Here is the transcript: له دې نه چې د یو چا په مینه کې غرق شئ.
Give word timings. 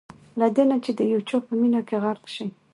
له 0.39 0.47
دې 0.55 0.63
نه 0.69 0.77
چې 0.83 0.91
د 0.97 1.01
یو 1.13 1.21
چا 1.29 1.37
په 1.45 1.53
مینه 1.59 1.81
کې 1.87 1.95
غرق 2.03 2.25
شئ. 2.35 2.47